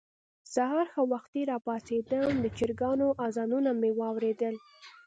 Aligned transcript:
سهار 0.53 0.87
ښه 0.93 1.01
وختي 1.13 1.41
راپاڅېدم، 1.51 2.31
د 2.43 2.45
چرګانو 2.57 3.07
اذانونه 3.25 3.71
مې 3.79 3.91
واورېدل. 3.99 4.55